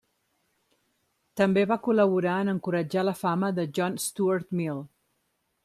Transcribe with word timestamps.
També 1.41 1.65
va 1.73 1.77
col·laborar 1.89 2.39
en 2.45 2.51
encoratjar 2.55 3.05
la 3.05 3.15
fama 3.21 3.53
de 3.61 3.69
John 3.79 4.01
Stuart 4.07 4.51
Mill. 4.63 4.85